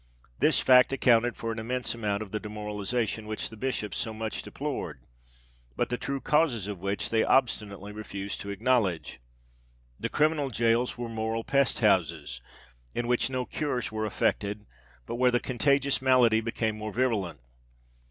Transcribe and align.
This 0.39 0.59
fact 0.61 0.91
accounted 0.91 1.35
for 1.37 1.51
an 1.51 1.59
immense 1.59 1.93
amount 1.93 2.23
of 2.23 2.31
the 2.31 2.39
demoralization 2.39 3.27
which 3.27 3.51
the 3.51 3.55
Bishops 3.55 3.97
so 3.99 4.15
much 4.15 4.41
deplored, 4.41 4.99
but 5.75 5.89
the 5.89 5.97
true 5.99 6.19
causes 6.19 6.67
of 6.67 6.79
which 6.79 7.11
they 7.11 7.23
obstinately 7.23 7.91
refused 7.91 8.41
to 8.41 8.49
acknowledge. 8.49 9.19
The 9.99 10.09
criminal 10.09 10.49
gaols 10.49 10.97
were 10.97 11.07
moral 11.07 11.43
pest 11.43 11.81
houses, 11.81 12.41
in 12.95 13.05
which 13.07 13.29
no 13.29 13.45
cures 13.45 13.91
were 13.91 14.07
effected, 14.07 14.65
but 15.05 15.17
where 15.17 15.29
the 15.29 15.39
contagious 15.39 16.01
malady 16.01 16.41
became 16.41 16.79
more 16.79 16.91
virulent. 16.91 17.39